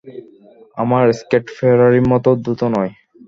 [0.77, 2.91] আমার স্কেট ফেরারির মত দ্রুত নয়।